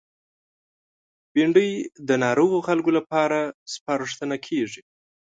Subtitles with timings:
[1.33, 1.71] بېنډۍ
[2.07, 3.39] د ناروغو خلکو لپاره
[3.73, 4.81] سپارښتنه کېږي